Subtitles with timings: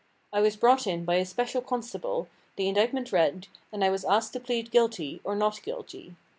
[0.33, 4.33] I was brought in by a special constable, the indictment read, and I was asked
[4.33, 6.15] to plead guilty, or not guilty.